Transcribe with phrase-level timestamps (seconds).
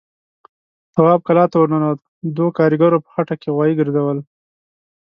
[0.93, 1.99] تواب کلا ته ور ننوت،
[2.35, 4.17] دوو کاريګرو په خټه کې غوايي ګرځول.